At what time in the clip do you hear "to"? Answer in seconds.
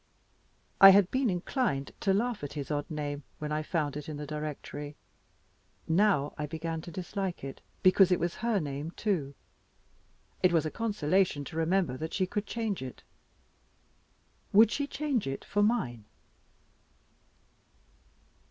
1.99-2.11, 6.81-6.91, 11.45-11.55